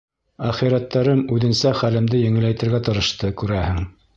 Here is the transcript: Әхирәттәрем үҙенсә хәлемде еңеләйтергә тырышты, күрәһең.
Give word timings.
Әхирәттәрем 0.51 1.21
үҙенсә 1.35 1.75
хәлемде 1.81 2.23
еңеләйтергә 2.25 2.81
тырышты, 2.89 3.35
күрәһең. 3.45 3.79